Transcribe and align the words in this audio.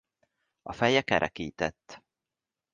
A 0.61 0.71
feje 0.73 1.01
kerekített. 1.01 2.03